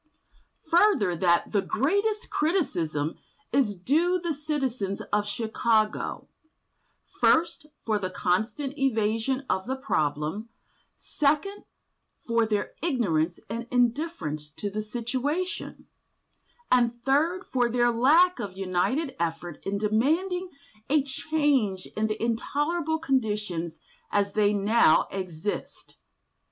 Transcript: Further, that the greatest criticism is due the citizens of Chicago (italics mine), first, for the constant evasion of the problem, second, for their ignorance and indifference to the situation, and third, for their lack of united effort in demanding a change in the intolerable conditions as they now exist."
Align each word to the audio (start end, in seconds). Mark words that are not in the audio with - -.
Further, 0.71 1.15
that 1.15 1.51
the 1.51 1.61
greatest 1.61 2.31
criticism 2.31 3.19
is 3.51 3.75
due 3.75 4.17
the 4.17 4.33
citizens 4.33 4.99
of 5.13 5.27
Chicago 5.27 6.27
(italics 7.21 7.21
mine), 7.21 7.31
first, 7.33 7.65
for 7.85 7.99
the 7.99 8.09
constant 8.09 8.75
evasion 8.79 9.45
of 9.47 9.67
the 9.67 9.75
problem, 9.75 10.49
second, 10.97 11.65
for 12.27 12.47
their 12.47 12.73
ignorance 12.81 13.39
and 13.47 13.67
indifference 13.69 14.49
to 14.49 14.71
the 14.71 14.81
situation, 14.81 15.85
and 16.71 17.03
third, 17.05 17.45
for 17.45 17.69
their 17.69 17.91
lack 17.91 18.39
of 18.39 18.57
united 18.57 19.15
effort 19.19 19.59
in 19.63 19.77
demanding 19.77 20.49
a 20.89 21.03
change 21.03 21.85
in 21.95 22.07
the 22.07 22.19
intolerable 22.19 22.97
conditions 22.97 23.77
as 24.11 24.31
they 24.33 24.51
now 24.51 25.07
exist." 25.11 25.97